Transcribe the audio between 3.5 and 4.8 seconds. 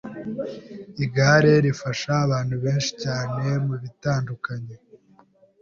mu bitandukanye